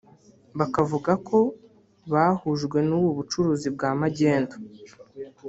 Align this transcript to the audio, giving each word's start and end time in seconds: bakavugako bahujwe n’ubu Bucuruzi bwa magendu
bakavugako 0.59 1.37
bahujwe 2.13 2.77
n’ubu 2.87 3.09
Bucuruzi 3.17 3.67
bwa 3.75 3.89
magendu 4.01 4.55